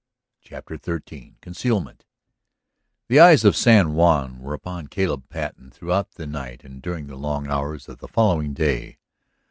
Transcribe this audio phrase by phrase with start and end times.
[0.41, 2.05] CHAPTER XIII CONCEALMENT
[3.07, 7.15] The eyes of San Juan were upon Caleb Patten throughout the night and during the
[7.15, 8.97] long hours of the following day.